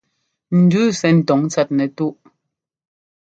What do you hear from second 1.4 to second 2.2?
tsɛt nɛtúꞌ.